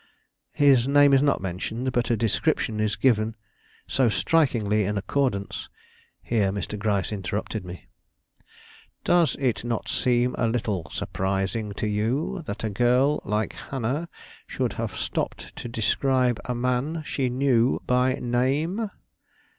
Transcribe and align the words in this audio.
"His 0.55 0.87
name 0.87 1.13
is 1.13 1.21
not 1.21 1.41
mentioned, 1.43 1.91
but 1.91 2.09
a 2.09 2.17
description 2.17 2.79
is 2.79 2.95
given 2.95 3.35
so 3.87 4.09
strikingly 4.09 4.83
in 4.85 4.97
accordance" 4.97 5.69
Here 6.23 6.51
Mr. 6.51 6.75
Gryce 6.79 7.11
interrupted 7.11 7.63
me. 7.63 7.85
"Does 9.03 9.35
it 9.37 9.63
not 9.63 9.87
seem 9.87 10.33
a 10.39 10.47
little 10.47 10.89
surprising 10.89 11.73
to 11.73 11.85
you 11.87 12.41
that 12.47 12.63
a 12.63 12.71
girl 12.71 13.21
like 13.25 13.53
Hannah 13.53 14.09
should 14.47 14.73
have 14.73 14.95
stopped 14.97 15.55
to 15.57 15.67
describe 15.67 16.39
a 16.45 16.55
man 16.55 17.03
she 17.05 17.29
knew 17.29 17.79
by 17.85 18.15
name?" 18.15 18.89